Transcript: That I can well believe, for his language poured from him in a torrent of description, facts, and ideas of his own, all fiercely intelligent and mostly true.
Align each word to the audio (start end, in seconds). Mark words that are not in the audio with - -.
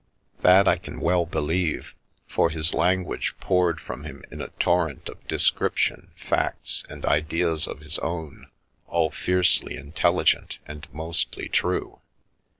That 0.41 0.67
I 0.67 0.77
can 0.79 0.99
well 0.99 1.27
believe, 1.27 1.93
for 2.27 2.49
his 2.49 2.73
language 2.73 3.35
poured 3.39 3.79
from 3.79 4.03
him 4.03 4.23
in 4.31 4.41
a 4.41 4.47
torrent 4.59 5.07
of 5.09 5.27
description, 5.27 6.09
facts, 6.15 6.83
and 6.89 7.05
ideas 7.05 7.67
of 7.67 7.81
his 7.81 7.99
own, 7.99 8.49
all 8.87 9.11
fiercely 9.11 9.77
intelligent 9.77 10.57
and 10.65 10.87
mostly 10.91 11.47
true. 11.49 11.99